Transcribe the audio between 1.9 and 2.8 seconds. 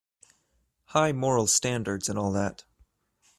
and all that.